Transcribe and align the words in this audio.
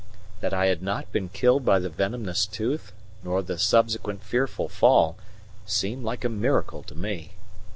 That 0.39 0.51
I 0.51 0.65
had 0.65 0.81
not 0.81 1.11
been 1.11 1.29
killed 1.29 1.63
by 1.63 1.77
the 1.77 1.87
venomous 1.87 2.47
tooth, 2.47 2.91
nor 3.23 3.43
the 3.43 3.59
subsequent 3.59 4.23
fearful 4.23 4.67
fall, 4.67 5.15
seemed 5.67 6.03
like 6.03 6.25
a 6.25 6.27
miracle 6.29 6.81
to 6.81 6.95
me. 6.95 7.33